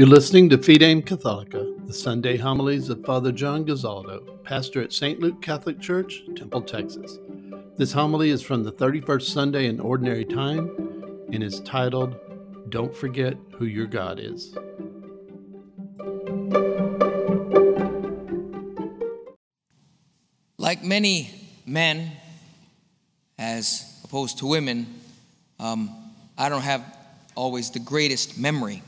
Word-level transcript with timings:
You're 0.00 0.08
listening 0.08 0.48
to 0.48 0.56
Fidem 0.56 1.02
Catholica, 1.02 1.86
the 1.86 1.92
Sunday 1.92 2.38
homilies 2.38 2.88
of 2.88 3.04
Father 3.04 3.30
John 3.30 3.66
Gazaldo, 3.66 4.42
pastor 4.44 4.80
at 4.80 4.94
St. 4.94 5.20
Luke 5.20 5.42
Catholic 5.42 5.78
Church, 5.78 6.22
Temple, 6.36 6.62
Texas. 6.62 7.18
This 7.76 7.92
homily 7.92 8.30
is 8.30 8.40
from 8.40 8.62
the 8.64 8.72
31st 8.72 9.20
Sunday 9.20 9.66
in 9.66 9.78
Ordinary 9.78 10.24
Time 10.24 10.70
and 11.30 11.42
is 11.42 11.60
titled, 11.60 12.16
Don't 12.70 12.96
Forget 12.96 13.36
Who 13.58 13.66
Your 13.66 13.84
God 13.84 14.18
Is. 14.20 14.56
Like 20.56 20.82
many 20.82 21.28
men, 21.66 22.10
as 23.38 24.00
opposed 24.02 24.38
to 24.38 24.46
women, 24.46 24.86
um, 25.58 25.94
I 26.38 26.48
don't 26.48 26.62
have 26.62 26.96
always 27.34 27.70
the 27.70 27.80
greatest 27.80 28.38
memory. 28.38 28.82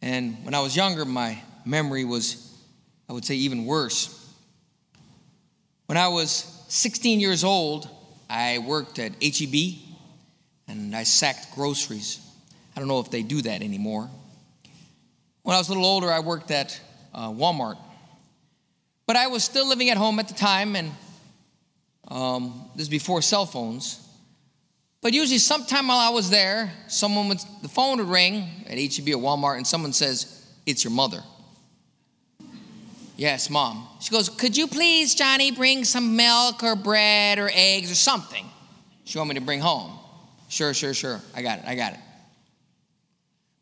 And 0.00 0.44
when 0.44 0.54
I 0.54 0.60
was 0.60 0.76
younger, 0.76 1.04
my 1.04 1.42
memory 1.64 2.04
was, 2.04 2.56
I 3.08 3.12
would 3.12 3.24
say, 3.24 3.34
even 3.34 3.64
worse. 3.64 4.14
When 5.86 5.98
I 5.98 6.08
was 6.08 6.64
16 6.68 7.20
years 7.20 7.44
old, 7.44 7.88
I 8.28 8.58
worked 8.58 8.98
at 8.98 9.12
HEB 9.22 9.78
and 10.68 10.94
I 10.94 11.02
sacked 11.02 11.54
groceries. 11.54 12.20
I 12.76 12.78
don't 12.78 12.88
know 12.88 13.00
if 13.00 13.10
they 13.10 13.22
do 13.22 13.42
that 13.42 13.62
anymore. 13.62 14.08
When 15.42 15.54
I 15.54 15.58
was 15.58 15.68
a 15.68 15.72
little 15.72 15.86
older, 15.86 16.12
I 16.12 16.20
worked 16.20 16.50
at 16.50 16.78
uh, 17.14 17.30
Walmart. 17.30 17.78
But 19.06 19.16
I 19.16 19.28
was 19.28 19.42
still 19.42 19.66
living 19.66 19.88
at 19.88 19.96
home 19.96 20.18
at 20.18 20.28
the 20.28 20.34
time, 20.34 20.76
and 20.76 20.92
um, 22.08 22.68
this 22.74 22.82
is 22.82 22.88
before 22.90 23.22
cell 23.22 23.46
phones. 23.46 24.06
But 25.00 25.12
usually, 25.12 25.38
sometime 25.38 25.88
while 25.88 25.98
I 25.98 26.10
was 26.10 26.28
there, 26.28 26.72
someone 26.88 27.28
would, 27.28 27.38
the 27.62 27.68
phone 27.68 27.98
would 27.98 28.08
ring 28.08 28.48
at 28.66 28.78
HEB 28.78 29.08
or 29.08 29.22
Walmart, 29.22 29.56
and 29.56 29.66
someone 29.66 29.92
says, 29.92 30.44
It's 30.66 30.82
your 30.82 30.92
mother. 30.92 31.22
Yes, 33.16 33.50
mom. 33.50 33.86
She 34.00 34.10
goes, 34.10 34.28
Could 34.28 34.56
you 34.56 34.66
please, 34.66 35.14
Johnny, 35.14 35.52
bring 35.52 35.84
some 35.84 36.16
milk 36.16 36.62
or 36.62 36.74
bread 36.74 37.38
or 37.38 37.50
eggs 37.52 37.90
or 37.90 37.94
something? 37.94 38.44
She 39.04 39.18
want 39.18 39.28
me 39.28 39.34
to 39.36 39.40
bring 39.40 39.60
home. 39.60 39.98
Sure, 40.48 40.74
sure, 40.74 40.94
sure. 40.94 41.20
I 41.34 41.42
got 41.42 41.60
it, 41.60 41.64
I 41.66 41.74
got 41.74 41.92
it. 41.92 42.00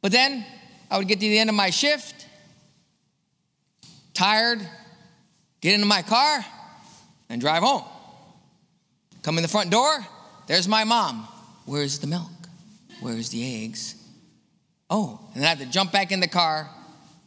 But 0.01 0.13
then 0.13 0.45
I 0.91 0.99
would 0.99 1.09
get 1.09 1.21
to 1.21 1.27
the 1.27 1.39
end 1.39 1.51
of 1.51 1.57
my 1.57 1.71
shift, 1.71 2.27
tired, 4.15 4.61
get 5.61 5.75
into 5.75 5.87
my 5.87 6.03
car, 6.03 6.45
and 7.29 7.41
drive 7.41 7.63
home. 7.63 7.85
Come 9.23 9.37
in 9.37 9.43
the 9.43 9.49
front 9.49 9.71
door, 9.71 10.07
there's 10.47 10.69
my 10.69 10.85
mom. 10.85 11.29
Where's 11.65 11.99
the 11.99 12.07
milk? 12.07 12.31
Where's 13.01 13.31
the 13.31 13.65
eggs? 13.65 13.97
Oh, 14.89 15.21
and 15.35 15.43
then 15.43 15.45
I 15.45 15.49
have 15.51 15.59
to 15.59 15.67
jump 15.67 15.93
back 15.93 16.13
in 16.13 16.21
the 16.21 16.29
car 16.29 16.71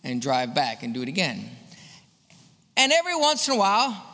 and 0.03 0.21
drive 0.21 0.55
back 0.55 0.83
and 0.83 0.93
do 0.93 1.01
it 1.01 1.07
again. 1.09 1.49
And 2.77 2.91
every 2.91 3.15
once 3.15 3.47
in 3.47 3.55
a 3.55 3.57
while, 3.57 4.05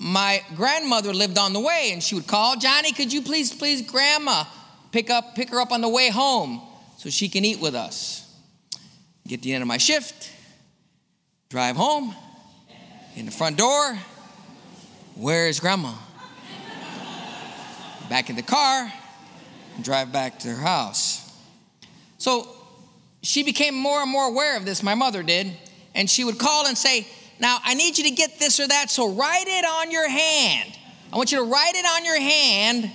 my 0.00 0.42
grandmother 0.56 1.14
lived 1.14 1.38
on 1.38 1.52
the 1.52 1.60
way 1.60 1.90
and 1.92 2.02
she 2.02 2.14
would 2.14 2.26
call, 2.26 2.56
Johnny, 2.56 2.92
could 2.92 3.12
you 3.12 3.22
please, 3.22 3.52
please, 3.54 3.82
grandma, 3.82 4.44
pick 4.90 5.10
up, 5.10 5.34
pick 5.34 5.50
her 5.50 5.60
up 5.60 5.70
on 5.70 5.80
the 5.80 5.88
way 5.88 6.10
home 6.10 6.60
so 6.96 7.10
she 7.10 7.28
can 7.28 7.44
eat 7.44 7.60
with 7.60 7.74
us. 7.74 8.24
Get 9.26 9.42
the 9.42 9.52
end 9.52 9.62
of 9.62 9.68
my 9.68 9.78
shift, 9.78 10.32
drive 11.48 11.76
home, 11.76 12.14
in 13.14 13.26
the 13.26 13.32
front 13.32 13.56
door, 13.56 13.98
where 15.14 15.48
is 15.48 15.60
grandma? 15.60 15.94
Back 18.08 18.30
in 18.30 18.36
the 18.36 18.42
car 18.42 18.92
and 19.74 19.84
drive 19.84 20.12
back 20.12 20.38
to 20.40 20.48
her 20.48 20.60
house. 20.60 21.24
So 22.18 22.48
she 23.22 23.42
became 23.42 23.74
more 23.74 24.02
and 24.02 24.10
more 24.10 24.28
aware 24.28 24.56
of 24.56 24.64
this, 24.64 24.82
my 24.82 24.94
mother 24.94 25.22
did, 25.22 25.52
and 25.94 26.08
she 26.08 26.24
would 26.24 26.38
call 26.38 26.66
and 26.66 26.76
say, 26.76 27.06
Now, 27.40 27.58
I 27.64 27.74
need 27.74 27.98
you 27.98 28.04
to 28.04 28.10
get 28.10 28.38
this 28.38 28.60
or 28.60 28.66
that, 28.66 28.90
so 28.90 29.12
write 29.12 29.46
it 29.46 29.64
on 29.64 29.90
your 29.90 30.08
hand. 30.08 30.78
I 31.12 31.16
want 31.16 31.32
you 31.32 31.38
to 31.38 31.44
write 31.44 31.74
it 31.74 31.86
on 31.86 32.04
your 32.04 32.20
hand 32.20 32.90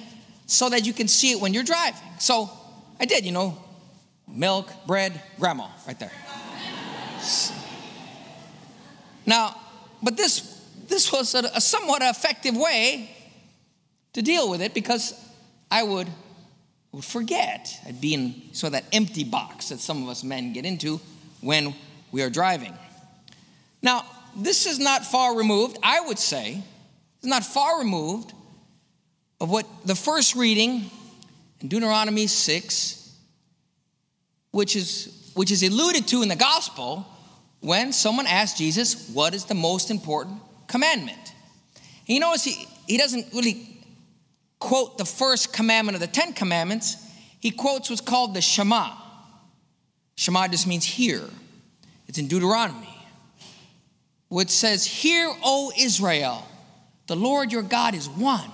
so 0.46 0.70
that 0.70 0.86
you 0.86 0.94
can 0.94 1.08
see 1.08 1.32
it 1.32 1.40
when 1.40 1.54
you're 1.54 1.64
driving. 1.64 2.00
So 2.20 2.50
I 3.00 3.06
did, 3.06 3.26
you 3.26 3.32
know, 3.32 3.58
milk, 4.28 4.72
bread, 4.86 5.22
grandma, 5.40 5.68
right 5.88 6.00
there. 6.00 6.12
Now, 9.26 9.56
but 10.02 10.18
this 10.18 10.52
this 10.90 11.12
was 11.12 11.34
a, 11.34 11.40
a 11.56 11.62
somewhat 11.62 12.02
effective 12.02 12.56
way 12.56 13.10
to 14.14 14.22
deal 14.22 14.50
with 14.50 14.62
it 14.62 14.74
because 14.74 15.14
I 15.70 15.84
would, 15.84 16.08
would 16.92 17.04
forget. 17.04 17.80
I'd 17.88 18.00
be 18.00 18.14
in 18.14 18.54
sort 18.54 18.74
of 18.74 18.82
that 18.82 18.86
empty 18.94 19.24
box 19.24 19.70
that 19.70 19.80
some 19.80 20.04
of 20.04 20.10
us 20.10 20.24
men 20.24 20.54
get 20.54 20.66
into 20.66 21.00
when 21.42 21.74
we 22.12 22.22
are 22.22 22.30
driving. 22.30 22.74
Now, 23.82 24.06
this 24.36 24.66
is 24.66 24.80
not 24.80 25.06
far 25.06 25.36
removed, 25.36 25.78
I 25.84 26.02
would 26.02 26.20
say, 26.20 26.64
it's 27.18 27.28
not 27.28 27.44
far 27.44 27.80
removed 27.80 28.34
of 29.40 29.50
what 29.50 29.66
the 29.86 29.96
first 29.96 30.36
reading 30.36 30.90
in 31.60 31.68
Deuteronomy 31.68 32.28
6, 32.28 33.16
which 34.52 34.76
is, 34.76 35.32
which 35.34 35.52
is 35.52 35.64
alluded 35.64 36.08
to 36.10 36.22
in 36.22 36.30
the 36.30 36.36
gospel 36.36 37.06
when 37.62 37.94
someone 37.94 38.28
asked 38.28 38.58
Jesus, 38.58 39.10
What 39.10 39.34
is 39.34 39.46
the 39.46 39.56
most 39.56 39.90
important 39.90 40.40
commandment? 40.68 41.34
And 41.76 42.16
you 42.16 42.20
notice 42.20 42.44
he, 42.44 42.68
he 42.88 42.98
doesn't 42.98 43.34
really 43.34 43.73
quote 44.64 44.98
the 44.98 45.06
first 45.06 45.52
commandment 45.52 45.96
of 45.96 46.00
the 46.00 46.08
Ten 46.08 46.32
Commandments, 46.32 46.96
he 47.42 47.52
quotes 47.52 47.90
what's 47.90 48.02
called 48.02 48.34
the 48.34 48.42
Shema. 48.42 48.92
Shema 50.16 50.48
just 50.48 50.66
means 50.66 50.86
hear. 50.86 51.22
It's 52.08 52.18
in 52.18 52.28
Deuteronomy, 52.28 52.98
which 54.30 54.50
says, 54.50 54.86
Hear, 54.86 55.30
O 55.44 55.74
Israel, 55.78 56.48
the 57.08 57.16
Lord 57.16 57.52
your 57.52 57.62
God 57.62 57.94
is 57.94 58.08
one. 58.08 58.50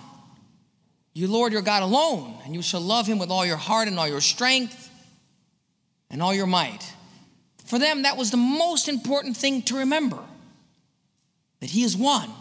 You, 1.13 1.27
Lord 1.27 1.53
your 1.53 1.61
God 1.61 1.83
alone, 1.83 2.39
and 2.43 2.55
you 2.55 2.63
shall 2.63 2.81
love 2.81 3.05
him 3.05 3.19
with 3.19 3.29
all 3.29 3.45
your 3.45 3.57
heart 3.57 3.87
and 3.87 3.99
all 3.99 4.07
your 4.07 4.21
strength 4.21 4.89
and 6.09 6.23
all 6.23 6.33
your 6.33 6.47
might. 6.47 6.91
For 7.65 7.77
them, 7.77 8.01
that 8.01 8.17
was 8.17 8.31
the 8.31 8.37
most 8.37 8.87
important 8.87 9.37
thing 9.37 9.61
to 9.63 9.77
remember 9.79 10.19
that 11.59 11.69
he 11.69 11.83
is 11.83 11.95
one. 11.95 12.31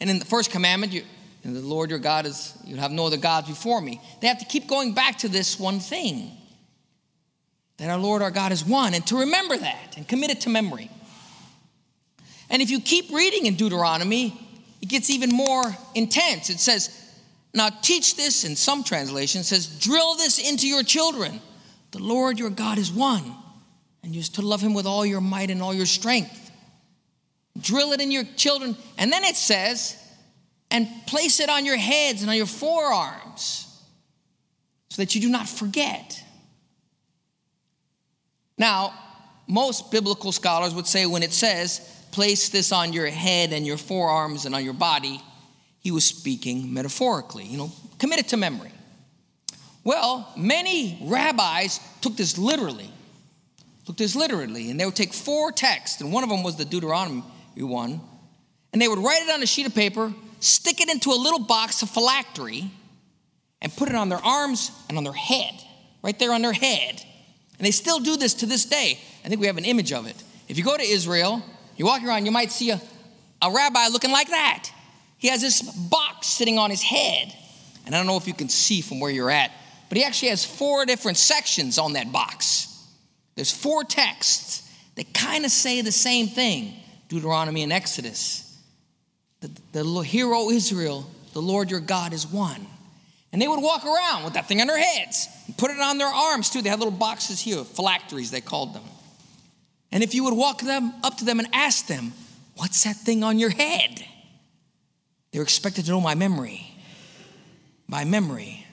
And 0.00 0.10
in 0.10 0.18
the 0.18 0.24
first 0.26 0.50
commandment, 0.50 0.92
you, 0.92 1.04
and 1.44 1.54
the 1.54 1.60
Lord 1.60 1.90
your 1.90 1.98
God 1.98 2.26
is, 2.26 2.56
you 2.64 2.76
have 2.76 2.90
no 2.90 3.06
other 3.06 3.18
gods 3.18 3.48
before 3.48 3.80
me. 3.80 4.00
They 4.20 4.26
have 4.28 4.38
to 4.38 4.46
keep 4.46 4.66
going 4.66 4.94
back 4.94 5.18
to 5.18 5.28
this 5.28 5.60
one 5.60 5.78
thing 5.78 6.30
that 7.76 7.90
our 7.90 7.98
Lord 7.98 8.22
our 8.22 8.30
God 8.30 8.52
is 8.52 8.64
one, 8.64 8.94
and 8.94 9.06
to 9.08 9.20
remember 9.20 9.56
that 9.56 9.96
and 9.96 10.06
commit 10.06 10.30
it 10.30 10.42
to 10.42 10.48
memory. 10.48 10.90
And 12.48 12.62
if 12.62 12.70
you 12.70 12.80
keep 12.80 13.10
reading 13.10 13.46
in 13.46 13.56
Deuteronomy, 13.56 14.40
it 14.80 14.88
gets 14.88 15.10
even 15.10 15.30
more 15.30 15.76
intense. 15.94 16.50
It 16.50 16.60
says, 16.60 16.90
Now 17.52 17.68
teach 17.82 18.16
this, 18.16 18.44
in 18.44 18.54
some 18.56 18.84
translations, 18.84 19.48
says, 19.48 19.66
Drill 19.66 20.14
this 20.14 20.38
into 20.38 20.68
your 20.68 20.82
children. 20.82 21.40
The 21.90 21.98
Lord 21.98 22.38
your 22.38 22.50
God 22.50 22.78
is 22.78 22.92
one, 22.92 23.34
and 24.02 24.14
you're 24.14 24.24
to 24.24 24.42
love 24.42 24.60
him 24.60 24.74
with 24.74 24.86
all 24.86 25.04
your 25.04 25.20
might 25.20 25.50
and 25.50 25.60
all 25.60 25.74
your 25.74 25.86
strength. 25.86 26.50
Drill 27.60 27.92
it 27.92 28.00
in 28.00 28.10
your 28.10 28.24
children. 28.36 28.76
And 28.98 29.12
then 29.12 29.24
it 29.24 29.36
says, 29.36 29.96
and 30.74 30.88
place 31.06 31.38
it 31.38 31.48
on 31.48 31.64
your 31.64 31.76
heads 31.76 32.22
and 32.22 32.28
on 32.28 32.36
your 32.36 32.46
forearms 32.46 33.80
so 34.88 35.00
that 35.00 35.14
you 35.14 35.20
do 35.20 35.28
not 35.28 35.48
forget. 35.48 36.20
Now, 38.58 38.92
most 39.46 39.92
biblical 39.92 40.32
scholars 40.32 40.74
would 40.74 40.88
say 40.88 41.06
when 41.06 41.22
it 41.22 41.32
says, 41.32 41.78
place 42.10 42.48
this 42.48 42.72
on 42.72 42.92
your 42.92 43.06
head 43.06 43.52
and 43.52 43.64
your 43.64 43.76
forearms 43.76 44.46
and 44.46 44.54
on 44.54 44.64
your 44.64 44.74
body, 44.74 45.22
he 45.78 45.92
was 45.92 46.04
speaking 46.04 46.74
metaphorically, 46.74 47.44
you 47.44 47.56
know, 47.56 47.70
commit 48.00 48.18
it 48.18 48.28
to 48.28 48.36
memory. 48.36 48.72
Well, 49.84 50.28
many 50.36 50.98
rabbis 51.04 51.78
took 52.00 52.16
this 52.16 52.36
literally, 52.36 52.90
took 53.86 53.96
this 53.96 54.16
literally, 54.16 54.72
and 54.72 54.80
they 54.80 54.86
would 54.86 54.96
take 54.96 55.12
four 55.12 55.52
texts, 55.52 56.00
and 56.00 56.12
one 56.12 56.24
of 56.24 56.30
them 56.30 56.42
was 56.42 56.56
the 56.56 56.64
Deuteronomy 56.64 57.22
one, 57.58 58.00
and 58.72 58.82
they 58.82 58.88
would 58.88 58.98
write 58.98 59.22
it 59.22 59.30
on 59.30 59.40
a 59.40 59.46
sheet 59.46 59.66
of 59.66 59.74
paper 59.74 60.12
stick 60.44 60.80
it 60.80 60.90
into 60.90 61.10
a 61.10 61.14
little 61.14 61.38
box 61.40 61.82
of 61.82 61.90
phylactery, 61.90 62.70
and 63.62 63.74
put 63.74 63.88
it 63.88 63.94
on 63.94 64.10
their 64.10 64.22
arms 64.22 64.70
and 64.88 64.98
on 64.98 65.04
their 65.04 65.12
head, 65.12 65.54
right 66.02 66.18
there 66.18 66.32
on 66.32 66.42
their 66.42 66.52
head. 66.52 67.02
And 67.58 67.66
they 67.66 67.70
still 67.70 67.98
do 67.98 68.16
this 68.16 68.34
to 68.34 68.46
this 68.46 68.66
day. 68.66 68.98
I 69.24 69.28
think 69.28 69.40
we 69.40 69.46
have 69.46 69.56
an 69.56 69.64
image 69.64 69.92
of 69.92 70.06
it. 70.06 70.22
If 70.48 70.58
you 70.58 70.64
go 70.64 70.76
to 70.76 70.82
Israel, 70.82 71.42
you 71.76 71.86
walk 71.86 72.04
around, 72.04 72.26
you 72.26 72.32
might 72.32 72.52
see 72.52 72.70
a, 72.70 72.80
a 73.40 73.50
rabbi 73.50 73.88
looking 73.88 74.10
like 74.10 74.28
that. 74.28 74.70
He 75.16 75.28
has 75.28 75.40
this 75.40 75.62
box 75.62 76.26
sitting 76.26 76.58
on 76.58 76.68
his 76.68 76.82
head. 76.82 77.32
And 77.86 77.94
I 77.94 77.98
don't 77.98 78.06
know 78.06 78.18
if 78.18 78.26
you 78.26 78.34
can 78.34 78.50
see 78.50 78.82
from 78.82 79.00
where 79.00 79.10
you're 79.10 79.30
at, 79.30 79.50
but 79.88 79.96
he 79.96 80.04
actually 80.04 80.28
has 80.28 80.44
four 80.44 80.84
different 80.84 81.16
sections 81.16 81.78
on 81.78 81.94
that 81.94 82.12
box. 82.12 82.68
There's 83.34 83.50
four 83.50 83.84
texts 83.84 84.70
that 84.96 85.14
kind 85.14 85.44
of 85.44 85.50
say 85.50 85.80
the 85.80 85.92
same 85.92 86.28
thing 86.28 86.74
Deuteronomy 87.08 87.62
and 87.62 87.72
Exodus. 87.72 88.43
The, 89.44 89.82
the 89.82 90.00
hero 90.00 90.50
Israel, 90.50 91.06
the 91.34 91.42
Lord 91.42 91.70
your 91.70 91.80
God 91.80 92.12
is 92.12 92.26
one. 92.26 92.66
And 93.32 93.42
they 93.42 93.48
would 93.48 93.60
walk 93.60 93.84
around 93.84 94.24
with 94.24 94.34
that 94.34 94.46
thing 94.48 94.60
on 94.60 94.68
their 94.68 94.78
heads 94.78 95.28
and 95.46 95.58
put 95.58 95.70
it 95.70 95.80
on 95.80 95.98
their 95.98 96.06
arms 96.06 96.50
too. 96.50 96.62
They 96.62 96.70
had 96.70 96.78
little 96.78 96.92
boxes 96.92 97.40
here, 97.40 97.64
phylacteries, 97.64 98.30
they 98.30 98.40
called 98.40 98.74
them. 98.74 98.84
And 99.92 100.02
if 100.02 100.14
you 100.14 100.24
would 100.24 100.34
walk 100.34 100.60
them 100.60 100.94
up 101.02 101.18
to 101.18 101.24
them 101.24 101.38
and 101.40 101.48
ask 101.52 101.86
them, 101.86 102.12
What's 102.56 102.84
that 102.84 102.96
thing 102.96 103.24
on 103.24 103.40
your 103.40 103.50
head? 103.50 104.04
They 105.32 105.40
were 105.40 105.44
expected 105.44 105.86
to 105.86 105.90
know 105.90 106.00
my 106.00 106.14
memory, 106.14 106.68
by 107.88 108.04
memory, 108.04 108.64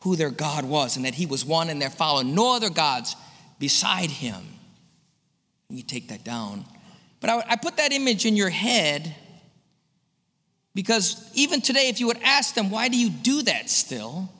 who 0.00 0.16
their 0.16 0.30
God 0.30 0.66
was, 0.66 0.96
and 0.96 1.06
that 1.06 1.14
He 1.14 1.24
was 1.24 1.44
one 1.44 1.70
and 1.70 1.80
there 1.80 1.88
followed 1.88 2.26
no 2.26 2.54
other 2.54 2.68
gods 2.68 3.16
beside 3.58 4.10
Him. 4.10 4.42
You 5.70 5.82
take 5.82 6.08
that 6.08 6.24
down. 6.24 6.66
But 7.20 7.30
I, 7.30 7.44
I 7.48 7.56
put 7.56 7.78
that 7.78 7.92
image 7.92 8.26
in 8.26 8.36
your 8.36 8.50
head 8.50 9.14
because 10.74 11.30
even 11.34 11.60
today, 11.60 11.88
if 11.88 12.00
you 12.00 12.06
would 12.06 12.20
ask 12.22 12.54
them, 12.54 12.70
why 12.70 12.88
do 12.88 12.96
you 12.96 13.10
do 13.10 13.42
that 13.42 13.68
still? 13.68 14.32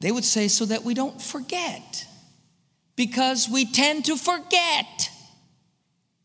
They 0.00 0.12
would 0.12 0.24
say, 0.24 0.48
so 0.48 0.64
that 0.66 0.84
we 0.84 0.94
don't 0.94 1.20
forget. 1.20 2.06
Because 2.96 3.48
we 3.48 3.64
tend 3.64 4.06
to 4.06 4.16
forget. 4.16 5.10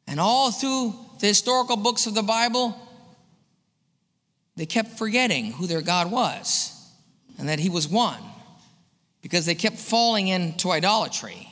And 0.07 0.19
all 0.19 0.51
through 0.51 0.93
the 1.19 1.27
historical 1.27 1.77
books 1.77 2.05
of 2.05 2.13
the 2.13 2.23
Bible, 2.23 2.75
they 4.55 4.65
kept 4.65 4.97
forgetting 4.97 5.51
who 5.51 5.67
their 5.67 5.81
God 5.81 6.11
was 6.11 6.71
and 7.37 7.49
that 7.49 7.59
He 7.59 7.69
was 7.69 7.87
one 7.87 8.21
because 9.21 9.45
they 9.45 9.55
kept 9.55 9.77
falling 9.77 10.27
into 10.27 10.69
idolatry, 10.69 11.51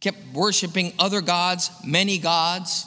kept 0.00 0.18
worshiping 0.32 0.92
other 0.98 1.20
gods, 1.20 1.70
many 1.84 2.18
gods. 2.18 2.86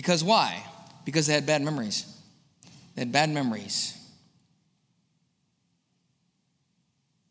Because 0.00 0.24
why? 0.24 0.64
Because 1.04 1.26
they 1.26 1.34
had 1.34 1.44
bad 1.44 1.60
memories. 1.60 2.06
They 2.94 3.02
had 3.02 3.12
bad 3.12 3.28
memories. 3.28 3.94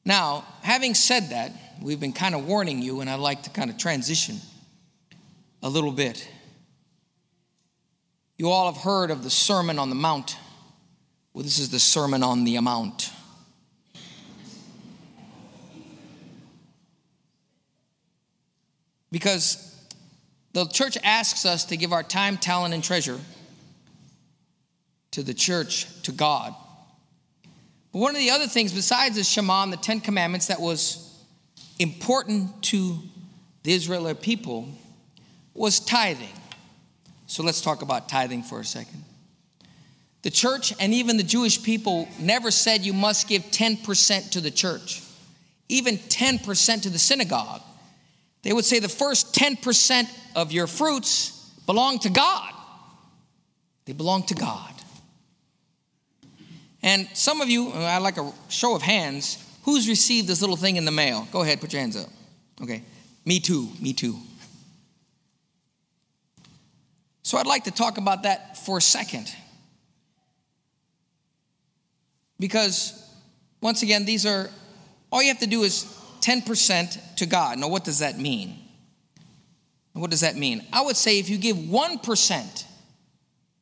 Now, 0.05 0.45
having 0.61 0.93
said 0.93 1.31
that, 1.31 1.51
we've 1.81 1.99
been 1.99 2.13
kind 2.13 2.35
of 2.35 2.45
warning 2.45 2.83
you, 2.83 3.01
and 3.01 3.09
I'd 3.09 3.15
like 3.15 3.41
to 3.41 3.49
kind 3.49 3.71
of 3.71 3.79
transition 3.79 4.37
a 5.63 5.67
little 5.67 5.91
bit. 5.91 6.29
You 8.37 8.51
all 8.51 8.71
have 8.71 8.83
heard 8.83 9.09
of 9.09 9.23
the 9.23 9.31
Sermon 9.31 9.79
on 9.79 9.89
the 9.89 9.95
Mount. 9.95 10.37
Well, 11.33 11.43
this 11.43 11.57
is 11.57 11.71
the 11.71 11.79
Sermon 11.79 12.21
on 12.21 12.43
the 12.43 12.59
Mount. 12.59 13.09
Because 19.11 19.68
the 20.65 20.71
church 20.71 20.97
asks 21.03 21.45
us 21.45 21.65
to 21.65 21.77
give 21.77 21.93
our 21.93 22.03
time, 22.03 22.37
talent, 22.37 22.73
and 22.73 22.83
treasure 22.83 23.19
to 25.11 25.23
the 25.23 25.33
church, 25.33 25.87
to 26.03 26.11
God. 26.11 26.55
But 27.91 27.99
one 27.99 28.15
of 28.15 28.21
the 28.21 28.31
other 28.31 28.47
things, 28.47 28.73
besides 28.73 29.15
the 29.15 29.23
Shema 29.23 29.63
and 29.63 29.73
the 29.73 29.77
Ten 29.77 29.99
Commandments, 29.99 30.47
that 30.47 30.59
was 30.59 31.23
important 31.79 32.61
to 32.63 32.97
the 33.63 33.73
Israelite 33.73 34.21
people 34.21 34.69
was 35.53 35.79
tithing. 35.79 36.27
So 37.27 37.43
let's 37.43 37.61
talk 37.61 37.81
about 37.81 38.09
tithing 38.09 38.43
for 38.43 38.59
a 38.59 38.65
second. 38.65 39.03
The 40.21 40.29
church 40.29 40.73
and 40.79 40.93
even 40.93 41.17
the 41.17 41.23
Jewish 41.23 41.61
people 41.63 42.07
never 42.19 42.51
said 42.51 42.85
you 42.85 42.93
must 42.93 43.27
give 43.27 43.43
10% 43.43 44.31
to 44.31 44.41
the 44.41 44.51
church, 44.51 45.01
even 45.69 45.97
10% 45.97 46.81
to 46.83 46.89
the 46.89 46.99
synagogue. 46.99 47.61
They 48.41 48.53
would 48.53 48.65
say 48.65 48.79
the 48.79 48.89
first 48.89 49.35
10% 49.35 50.07
of 50.35 50.51
your 50.51 50.67
fruits 50.67 51.51
belong 51.65 51.99
to 51.99 52.09
God. 52.09 52.53
They 53.85 53.93
belong 53.93 54.23
to 54.27 54.35
God. 54.35 54.73
And 56.81 57.07
some 57.13 57.41
of 57.41 57.49
you, 57.49 57.71
I'd 57.71 57.97
like 57.97 58.17
a 58.17 58.31
show 58.47 58.75
of 58.75 58.81
hands, 58.81 59.43
who's 59.63 59.89
received 59.89 60.27
this 60.27 60.41
little 60.41 60.55
thing 60.55 60.77
in 60.77 60.85
the 60.85 60.91
mail? 60.91 61.27
Go 61.31 61.41
ahead, 61.41 61.59
put 61.59 61.73
your 61.73 61.81
hands 61.81 61.97
up. 61.97 62.09
Okay. 62.61 62.83
Me 63.25 63.39
too, 63.39 63.67
me 63.81 63.93
too. 63.93 64.17
So 67.23 67.37
I'd 67.37 67.45
like 67.45 67.65
to 67.65 67.71
talk 67.71 67.97
about 67.97 68.23
that 68.23 68.57
for 68.57 68.77
a 68.77 68.81
second. 68.81 69.29
Because, 72.39 73.05
once 73.61 73.83
again, 73.83 74.05
these 74.05 74.25
are, 74.25 74.49
all 75.11 75.21
you 75.21 75.27
have 75.27 75.39
to 75.39 75.47
do 75.47 75.63
is 75.63 75.83
10% 76.21 77.15
to 77.17 77.25
God. 77.25 77.59
Now, 77.59 77.67
what 77.67 77.83
does 77.83 77.99
that 77.99 78.17
mean? 78.17 78.57
What 79.93 80.11
does 80.11 80.21
that 80.21 80.35
mean? 80.35 80.65
I 80.71 80.81
would 80.81 80.95
say 80.95 81.19
if 81.19 81.29
you 81.29 81.37
give 81.37 81.57
1% 81.57 82.65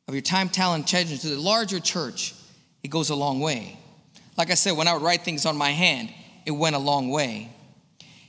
of 0.06 0.14
your 0.14 0.22
time, 0.22 0.48
talent, 0.48 0.86
treasure 0.86 1.16
to 1.16 1.28
the 1.28 1.40
larger 1.40 1.80
church, 1.80 2.34
it 2.82 2.88
goes 2.88 3.10
a 3.10 3.14
long 3.14 3.40
way. 3.40 3.78
Like 4.36 4.50
I 4.50 4.54
said, 4.54 4.76
when 4.76 4.86
I 4.86 4.94
would 4.94 5.02
write 5.02 5.24
things 5.24 5.46
on 5.46 5.56
my 5.56 5.70
hand, 5.70 6.10
it 6.46 6.52
went 6.52 6.76
a 6.76 6.78
long 6.78 7.10
way. 7.10 7.50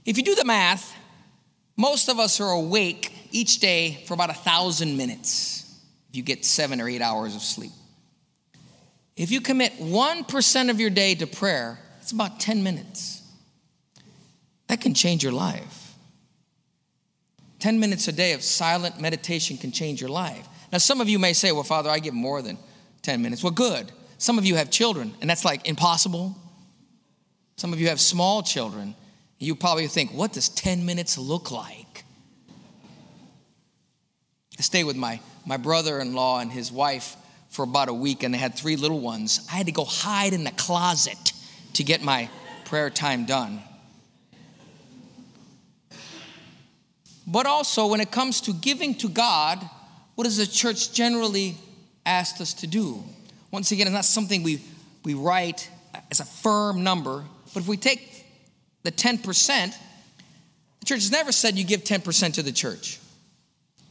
If 0.06 0.18
you 0.18 0.24
do 0.24 0.34
the 0.34 0.46
math, 0.46 0.94
most 1.78 2.10
of 2.10 2.20
us 2.20 2.42
are 2.42 2.52
awake 2.52 3.14
each 3.32 3.60
day 3.60 4.04
for 4.08 4.16
about 4.16 4.32
a 4.32 4.34
thousand 4.34 4.98
minutes 4.98 5.80
if 6.10 6.16
you 6.16 6.24
get 6.24 6.44
seven 6.44 6.82
or 6.82 6.90
eight 6.90 7.02
hours 7.02 7.36
of 7.36 7.42
sleep. 7.42 7.72
If 9.16 9.32
you 9.32 9.40
commit 9.40 9.74
1% 9.74 10.70
of 10.70 10.80
your 10.80 10.90
day 10.90 11.14
to 11.16 11.28
prayer, 11.28 11.78
it's 12.02 12.12
about 12.12 12.40
10 12.40 12.64
minutes. 12.64 13.19
That 14.70 14.82
can 14.82 14.94
change 14.94 15.24
your 15.24 15.34
life. 15.34 15.96
10 17.58 17.80
minutes 17.80 18.08
a 18.08 18.12
day 18.12 18.34
of 18.34 18.44
silent 18.44 19.02
meditation 19.02 19.58
can 19.58 19.72
change 19.72 20.00
your 20.00 20.12
life. 20.12 20.48
Now, 20.72 20.78
some 20.78 21.02
of 21.02 21.10
you 21.10 21.20
may 21.20 21.34
say, 21.34 21.52
Well, 21.52 21.64
Father, 21.64 21.90
I 21.90 22.00
give 22.00 22.14
more 22.14 22.42
than 22.42 22.58
10 23.02 23.22
minutes. 23.22 23.44
Well, 23.44 23.52
good. 23.52 23.92
Some 24.20 24.38
of 24.38 24.46
you 24.46 24.56
have 24.56 24.70
children, 24.70 25.14
and 25.22 25.30
that's 25.30 25.44
like 25.44 25.68
impossible. 25.68 26.36
Some 27.58 27.74
of 27.74 27.82
you 27.82 27.88
have 27.90 28.00
small 28.00 28.44
children. 28.44 28.96
You 29.40 29.56
probably 29.56 29.88
think, 29.88 30.12
What 30.12 30.34
does 30.34 30.50
10 30.50 30.86
minutes 30.86 31.18
look 31.18 31.52
like? 31.52 32.04
I 34.58 34.62
stay 34.62 34.84
with 34.84 34.96
my, 34.96 35.20
my 35.48 35.58
brother 35.58 36.00
in 36.00 36.14
law 36.14 36.40
and 36.40 36.52
his 36.52 36.72
wife 36.72 37.16
for 37.50 37.64
about 37.64 37.90
a 37.90 37.94
week, 37.94 38.22
and 38.22 38.32
they 38.32 38.38
had 38.38 38.54
three 38.54 38.76
little 38.76 39.00
ones. 39.00 39.48
I 39.52 39.56
had 39.56 39.66
to 39.66 39.72
go 39.72 39.86
hide 39.86 40.34
in 40.34 40.44
the 40.44 40.52
closet 40.52 41.34
to 41.74 41.84
get 41.84 42.04
my 42.04 42.30
prayer 42.66 42.92
time 42.92 43.26
done. 43.26 43.64
But 47.30 47.46
also, 47.46 47.86
when 47.86 48.02
it 48.02 48.10
comes 48.10 48.42
to 48.42 48.54
giving 48.54 48.96
to 48.96 49.08
God, 49.08 49.64
what 50.16 50.24
does 50.24 50.38
the 50.38 50.48
church 50.48 50.94
generally 50.94 51.56
ask 52.04 52.42
us 52.42 52.56
to 52.56 52.68
do? 52.68 53.04
Once 53.52 53.72
again, 53.72 53.86
it's 53.86 53.94
not 53.94 54.04
something 54.04 54.42
we, 54.42 54.62
we 55.06 55.14
write 55.14 55.70
as 56.10 56.20
a 56.20 56.26
firm 56.26 56.84
number, 56.84 57.24
but 57.54 57.62
if 57.62 57.68
we 57.68 57.78
take 57.78 58.26
the 58.82 58.92
10%, 58.92 59.24
the 60.80 60.86
church 60.86 61.02
has 61.02 61.12
never 61.12 61.32
said 61.32 61.56
you 61.56 61.64
give 61.64 61.84
10% 61.84 62.34
to 62.34 62.42
the 62.42 62.52
church. 62.52 63.00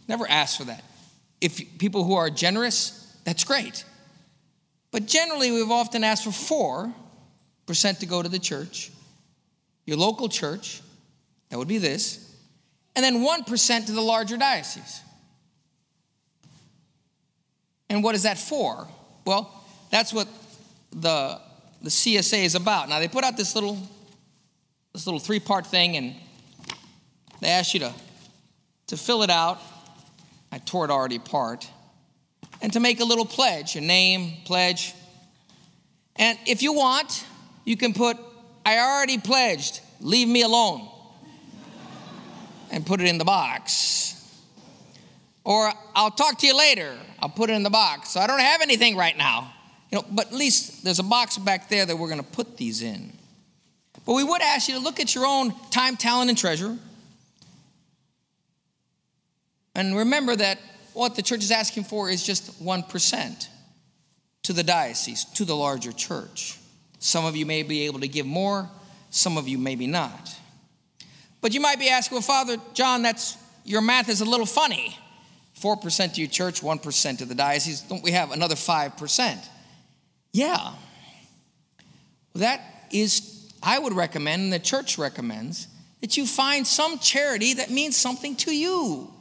Never 0.09 0.29
asked 0.29 0.59
for 0.59 0.65
that. 0.65 0.83
If 1.41 1.79
people 1.79 2.03
who 2.03 2.15
are 2.15 2.31
generous, 2.31 3.17
that's 3.23 3.45
great. 3.45 3.85
But 4.91 5.07
generally, 5.07 5.53
we've 5.53 5.71
often 5.71 6.03
asked 6.03 6.25
for 6.25 6.93
4% 7.69 7.99
to 8.01 8.07
go 8.07 8.21
to 8.21 8.29
the 8.29 8.41
church, 8.41 8.91
your 9.87 9.97
local 9.97 10.29
church, 10.29 10.83
that 11.51 11.59
would 11.59 11.69
be 11.69 11.79
this, 11.79 12.28
and 12.99 13.05
then 13.05 13.25
1% 13.25 13.87
to 13.87 13.93
the 13.93 14.01
larger 14.01 14.37
diocese. 14.37 15.03
And 17.89 18.03
what 18.03 18.17
is 18.17 18.25
that 18.25 18.37
for? 18.37 18.89
Well, 19.25 19.55
that's 19.89 20.13
what 20.13 20.27
the, 20.91 21.41
the 21.81 21.91
CSA 21.91 22.43
is 22.43 22.57
about. 22.57 22.89
Now, 22.89 22.99
they 22.99 23.07
put 23.07 23.23
out 23.23 23.37
this 23.37 23.55
little, 23.55 23.79
this 24.93 25.07
little 25.07 25.21
three 25.21 25.39
part 25.39 25.65
thing, 25.65 25.97
and 25.97 26.17
they 27.41 27.47
ask 27.47 27.73
you 27.73 27.79
to, 27.79 27.95
to 28.89 28.97
fill 28.97 29.23
it 29.23 29.31
out. 29.31 29.61
I 30.51 30.59
tore 30.59 30.85
it 30.85 30.91
already 30.91 31.17
apart. 31.17 31.71
And 32.61 32.73
to 32.73 32.81
make 32.81 32.99
a 32.99 33.05
little 33.05 33.27
pledge, 33.27 33.77
a 33.77 33.81
name, 33.81 34.39
pledge. 34.45 34.93
And 36.17 36.37
if 36.49 36.63
you 36.65 36.73
want, 36.73 37.25
you 37.65 37.77
can 37.77 37.95
put, 37.95 38.17
I 38.67 38.81
already 38.81 39.19
pledged, 39.19 39.83
leave 40.01 40.27
me 40.27 40.43
alone 40.43 40.89
and 42.71 42.85
put 42.85 43.01
it 43.01 43.07
in 43.07 43.19
the 43.19 43.25
box. 43.25 44.15
Or 45.45 45.73
I'll 45.95 46.11
talk 46.11 46.39
to 46.41 46.47
you 46.47 46.57
later. 46.57 46.95
I'll 47.21 47.29
put 47.29 47.51
it 47.51 47.55
in 47.55 47.63
the 47.63 47.71
box. 47.71 48.11
So 48.11 48.21
I 48.21 48.27
don't 48.27 48.41
have 48.41 48.61
anything 48.61 48.97
right 48.97 49.17
now. 49.17 49.53
You 49.91 49.99
know, 49.99 50.05
but 50.11 50.27
at 50.27 50.33
least 50.35 50.85
there's 50.85 50.99
a 50.99 51.05
box 51.05 51.39
back 51.39 51.69
there 51.69 51.87
that 51.87 51.97
we're 51.97 52.09
going 52.09 52.23
to 52.23 52.31
put 52.31 52.57
these 52.57 52.83
in. 52.83 53.13
But 54.05 54.13
we 54.13 54.25
would 54.25 54.43
ask 54.43 54.69
you 54.69 54.75
to 54.75 54.81
look 54.81 55.01
at 55.01 55.15
your 55.15 55.27
own 55.27 55.55
time, 55.71 55.97
talent, 55.97 56.29
and 56.29 56.39
treasure. 56.39 56.77
And 59.75 59.97
remember 59.97 60.37
that 60.37 60.59
what 60.93 61.15
the 61.15 61.23
church 61.23 61.41
is 61.41 61.51
asking 61.51 61.85
for 61.85 62.11
is 62.11 62.23
just 62.23 62.63
1% 62.63 63.49
to 64.43 64.53
the 64.53 64.63
diocese, 64.63 65.25
to 65.25 65.45
the 65.45 65.55
larger 65.55 65.93
church. 65.93 66.59
Some 66.99 67.25
of 67.25 67.37
you 67.37 67.47
may 67.47 67.63
be 67.63 67.87
able 67.87 68.01
to 68.01 68.09
give 68.09 68.27
more, 68.27 68.69
some 69.11 69.39
of 69.39 69.47
you 69.47 69.59
maybe 69.59 69.87
not. 69.87 70.35
But 71.41 71.55
you 71.55 71.61
might 71.61 71.79
be 71.79 71.89
asking, 71.89 72.17
well, 72.17 72.23
Father 72.23 72.57
John, 72.75 73.03
that's 73.03 73.37
your 73.65 73.81
math 73.81 74.09
is 74.09 74.21
a 74.21 74.25
little 74.25 74.47
funny. 74.47 74.97
4% 75.61 76.15
to 76.15 76.21
your 76.21 76.31
church, 76.31 76.61
1% 76.61 77.19
to 77.19 77.25
the 77.25 77.35
diocese. 77.35 77.81
Don't 77.83 78.03
we 78.03 78.13
have 78.13 78.33
another 78.33 78.55
5%? 78.55 79.49
Yeah, 80.33 80.57
Well, 80.57 80.79
that 82.35 82.61
is, 82.93 83.53
I 83.63 83.79
would 83.79 83.93
recommend, 83.93 84.43
and 84.43 84.53
the 84.53 84.59
church 84.59 84.99
recommends, 84.99 85.69
that 86.01 86.17
you 86.17 86.27
find 86.27 86.67
some 86.67 86.99
charity 86.99 87.55
that 87.55 87.71
means 87.71 87.97
something 87.97 88.37
to 88.37 88.55
you. 88.55 89.13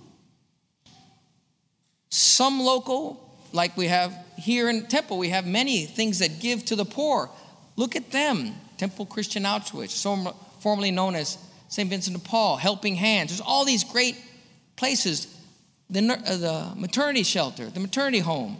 Some 2.09 2.59
local, 2.59 3.35
like 3.51 3.75
we 3.77 3.87
have 3.87 4.15
here 4.37 4.69
in 4.69 4.85
Temple, 4.87 5.17
we 5.17 5.29
have 5.29 5.47
many 5.47 5.85
things 5.85 6.19
that 6.19 6.39
give 6.39 6.65
to 6.65 6.75
the 6.75 6.85
poor. 6.85 7.29
Look 7.75 7.95
at 7.95 8.11
them 8.11 8.53
Temple 8.77 9.05
Christian 9.07 9.45
Outreach, 9.45 9.95
formerly 10.59 10.91
known 10.91 11.15
as 11.15 11.37
St. 11.69 11.89
Vincent 11.89 12.15
de 12.15 12.23
Paul, 12.23 12.57
Helping 12.57 12.95
Hands. 12.95 13.29
There's 13.29 13.41
all 13.41 13.65
these 13.65 13.83
great 13.83 14.15
places 14.75 15.33
the, 15.89 16.01
uh, 16.01 16.37
the 16.37 16.79
maternity 16.79 17.23
shelter, 17.23 17.69
the 17.69 17.79
maternity 17.79 18.19
home. 18.19 18.57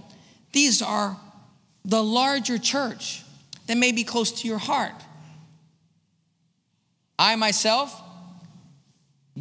These 0.54 0.82
are 0.82 1.18
the 1.84 2.02
larger 2.02 2.58
church 2.58 3.24
that 3.68 3.78
may 3.78 3.92
be 3.92 4.04
close 4.04 4.32
to 4.42 4.48
your 4.48 4.58
heart. 4.58 4.94
I 7.20 7.36
myself 7.36 8.02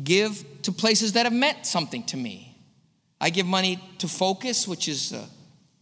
give 0.02 0.44
to 0.62 0.72
places 0.72 1.12
that 1.12 1.26
have 1.26 1.32
meant 1.32 1.66
something 1.66 2.02
to 2.04 2.16
me. 2.16 2.56
I 3.20 3.30
give 3.30 3.46
money 3.46 3.82
to 3.98 4.08
Focus, 4.08 4.66
which 4.66 4.88
is 4.88 5.12
a 5.12 5.26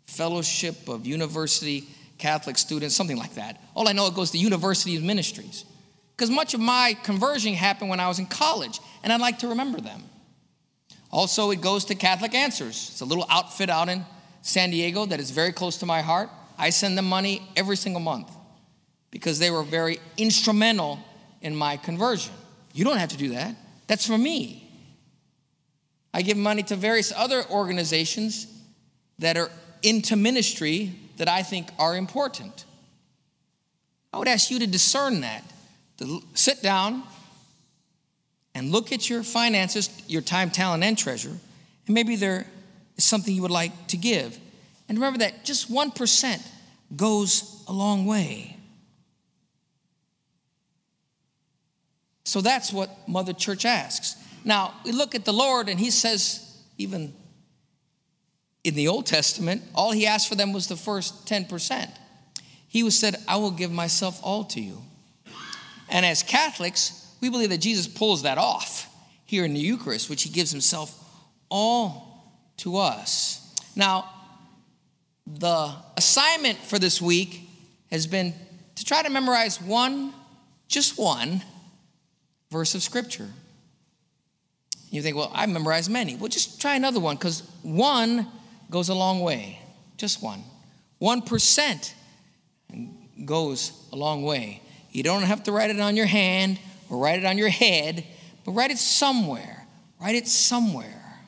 fellowship 0.06 0.88
of 0.88 1.06
university 1.06 1.88
Catholic 2.18 2.56
students, 2.58 2.94
something 2.94 3.16
like 3.16 3.34
that. 3.34 3.60
All 3.74 3.88
I 3.88 3.92
know 3.92 4.06
it 4.06 4.14
goes 4.14 4.30
to 4.32 4.38
universities 4.38 5.00
ministries. 5.02 5.64
Because 6.16 6.30
much 6.30 6.54
of 6.54 6.61
my 6.61 6.97
conversion 7.02 7.54
happened 7.54 7.90
when 7.90 8.00
I 8.00 8.09
was 8.09 8.18
in 8.18 8.26
college, 8.26 8.80
and 9.02 9.12
I'd 9.12 9.21
like 9.21 9.40
to 9.40 9.49
remember 9.49 9.80
them. 9.80 10.04
Also, 11.11 11.50
it 11.50 11.61
goes 11.61 11.85
to 11.87 11.94
Catholic 11.94 12.35
Answers. 12.35 12.90
It's 12.90 13.00
a 13.00 13.04
little 13.04 13.26
outfit 13.30 13.71
out 13.71 13.88
in 13.88 14.04
San 14.42 14.71
Diego 14.71 15.06
that 15.06 15.21
is 15.21 15.30
very 15.30 15.52
close 15.52 15.78
to 15.78 15.87
my 15.87 16.02
heart. 16.02 16.28
I 16.59 16.71
send 16.71 16.97
them 16.97 17.09
money 17.09 17.42
every 17.56 17.76
single 17.76 18.00
month 18.00 18.30
because 19.11 19.38
they 19.38 19.50
were 19.50 19.62
very 19.62 19.99
instrumental 20.16 20.99
in 21.40 21.54
my 21.54 21.76
conversion. 21.76 22.35
You 22.73 22.85
don't 22.85 22.97
have 22.97 23.11
to 23.11 23.16
do 23.16 23.30
that. 23.30 23.54
That's 23.87 24.06
for 24.06 24.18
me. 24.18 24.61
I 26.12 26.23
give 26.23 26.37
money 26.37 26.62
to 26.64 26.76
various 26.76 27.12
other 27.16 27.44
organizations 27.50 28.47
that 29.18 29.37
are 29.37 29.50
into 29.83 30.16
ministry 30.16 30.94
that 31.16 31.28
I 31.28 31.42
think 31.42 31.68
are 31.78 31.97
important. 31.97 32.64
I 34.12 34.18
would 34.18 34.28
ask 34.28 34.50
you 34.50 34.59
to 34.61 34.66
discern 34.66 35.21
that, 35.21 35.44
to 35.98 36.22
sit 36.34 36.62
down 36.62 37.02
and 38.54 38.70
look 38.70 38.92
at 38.92 39.10
your 39.10 39.22
finances, 39.22 39.90
your 40.06 40.22
time, 40.22 40.50
talent, 40.50 40.84
and 40.84 40.96
treasure, 40.96 41.36
and 41.86 41.94
maybe 41.94 42.16
there 42.16 42.46
is 42.96 43.04
something 43.04 43.34
you 43.34 43.42
would 43.42 43.50
like 43.50 43.88
to 43.88 43.96
give. 43.96 44.38
And 44.88 44.98
remember 44.98 45.20
that 45.20 45.44
just 45.44 45.72
1% 45.72 46.46
goes 46.96 47.64
a 47.66 47.72
long 47.72 48.06
way. 48.06 48.56
So 52.24 52.40
that's 52.40 52.72
what 52.72 52.90
Mother 53.08 53.32
Church 53.32 53.64
asks. 53.64 54.16
Now, 54.44 54.74
we 54.84 54.92
look 54.92 55.14
at 55.14 55.24
the 55.24 55.32
Lord, 55.32 55.68
and 55.68 55.78
He 55.78 55.90
says, 55.90 56.56
even 56.78 57.14
in 58.62 58.74
the 58.74 58.88
Old 58.88 59.06
Testament, 59.06 59.62
all 59.74 59.92
He 59.92 60.06
asked 60.06 60.28
for 60.28 60.34
them 60.34 60.52
was 60.52 60.66
the 60.66 60.76
first 60.76 61.26
10%. 61.26 61.90
He 62.68 62.82
was 62.82 62.98
said, 62.98 63.16
I 63.28 63.36
will 63.36 63.50
give 63.50 63.70
myself 63.70 64.20
all 64.22 64.44
to 64.44 64.60
you. 64.60 64.82
And 65.94 66.04
as 66.04 66.24
Catholics, 66.24 67.08
we 67.20 67.30
believe 67.30 67.50
that 67.50 67.58
Jesus 67.58 67.86
pulls 67.86 68.22
that 68.22 68.36
off 68.36 68.88
here 69.26 69.44
in 69.44 69.54
the 69.54 69.60
Eucharist, 69.60 70.10
which 70.10 70.24
he 70.24 70.28
gives 70.28 70.50
himself 70.50 70.92
all 71.48 72.34
to 72.58 72.78
us. 72.78 73.54
Now, 73.76 74.10
the 75.24 75.72
assignment 75.96 76.58
for 76.58 76.80
this 76.80 77.00
week 77.00 77.48
has 77.92 78.08
been 78.08 78.34
to 78.74 78.84
try 78.84 79.04
to 79.04 79.08
memorize 79.08 79.62
one, 79.62 80.12
just 80.66 80.98
one, 80.98 81.40
verse 82.50 82.74
of 82.74 82.82
Scripture. 82.82 83.28
You 84.90 85.00
think, 85.00 85.16
well, 85.16 85.30
I 85.32 85.46
memorized 85.46 85.92
many. 85.92 86.16
Well, 86.16 86.28
just 86.28 86.60
try 86.60 86.74
another 86.74 86.98
one 86.98 87.14
because 87.14 87.44
one 87.62 88.26
goes 88.68 88.88
a 88.88 88.94
long 88.94 89.20
way. 89.20 89.60
Just 89.96 90.24
one. 90.24 90.42
One 90.98 91.22
percent 91.22 91.94
goes 93.24 93.70
a 93.92 93.96
long 93.96 94.24
way. 94.24 94.60
You 94.94 95.02
don't 95.02 95.22
have 95.24 95.42
to 95.42 95.52
write 95.52 95.70
it 95.70 95.80
on 95.80 95.96
your 95.96 96.06
hand 96.06 96.58
or 96.88 96.98
write 96.98 97.18
it 97.18 97.26
on 97.26 97.36
your 97.36 97.50
head, 97.50 98.06
but 98.44 98.52
write 98.52 98.70
it 98.70 98.78
somewhere. 98.78 99.66
Write 100.00 100.14
it 100.14 100.28
somewhere. 100.28 101.18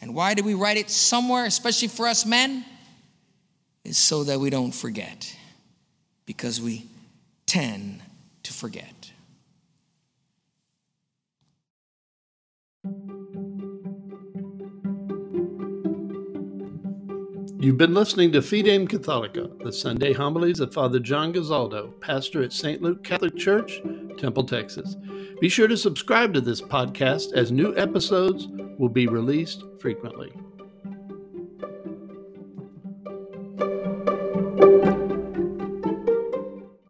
And 0.00 0.14
why 0.14 0.34
do 0.34 0.42
we 0.42 0.54
write 0.54 0.78
it 0.78 0.90
somewhere, 0.90 1.44
especially 1.44 1.88
for 1.88 2.08
us 2.08 2.24
men? 2.24 2.64
Is 3.84 3.98
so 3.98 4.24
that 4.24 4.40
we 4.40 4.48
don't 4.48 4.74
forget, 4.74 5.36
because 6.24 6.58
we 6.58 6.86
tend 7.44 8.00
to 8.44 8.52
forget. 8.54 9.03
You've 17.64 17.78
been 17.78 17.94
listening 17.94 18.30
to 18.32 18.40
Fidem 18.40 18.86
Catholica, 18.86 19.58
the 19.64 19.72
Sunday 19.72 20.12
homilies 20.12 20.60
of 20.60 20.74
Father 20.74 20.98
John 20.98 21.32
Gazaldo, 21.32 21.98
pastor 21.98 22.42
at 22.42 22.52
St. 22.52 22.82
Luke 22.82 23.02
Catholic 23.02 23.38
Church, 23.38 23.80
Temple, 24.18 24.44
Texas. 24.44 24.96
Be 25.40 25.48
sure 25.48 25.66
to 25.66 25.76
subscribe 25.78 26.34
to 26.34 26.42
this 26.42 26.60
podcast 26.60 27.32
as 27.32 27.50
new 27.50 27.74
episodes 27.78 28.48
will 28.78 28.90
be 28.90 29.06
released 29.06 29.64
frequently. 29.80 30.30